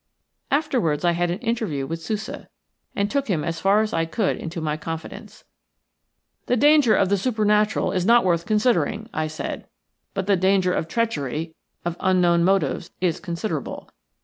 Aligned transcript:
Afterwards 0.49 1.05
I 1.05 1.11
had 1.11 1.29
an 1.29 1.37
interview 1.41 1.85
with 1.85 2.01
Sousa, 2.01 2.49
and 2.95 3.11
took 3.11 3.27
him 3.27 3.43
as 3.43 3.59
far 3.59 3.81
as 3.83 3.93
I 3.93 4.05
could 4.05 4.35
into 4.35 4.59
my 4.59 4.75
confidence. 4.75 5.43
"The 6.47 6.57
danger 6.57 6.95
of 6.95 7.09
the 7.09 7.19
supernatural 7.19 7.91
is 7.91 8.03
not 8.03 8.25
worth 8.25 8.47
considering," 8.47 9.11
I 9.13 9.27
said, 9.27 9.67
"but 10.15 10.25
the 10.25 10.35
danger 10.35 10.73
of 10.73 10.87
treachery, 10.87 11.53
of 11.85 11.97
unknown 11.99 12.43
motives, 12.43 12.89
is 12.99 13.19
considerable. 13.19 13.91